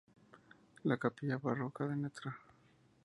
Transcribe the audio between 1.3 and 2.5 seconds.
barroca de Ntra.